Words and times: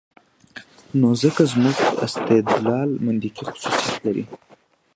نو 0.99 1.09
ځکه 1.21 1.41
زموږ 1.51 1.75
استدلال 2.05 2.89
منطقي 3.05 3.43
خصوصیت 3.49 3.95
لري. 4.05 4.25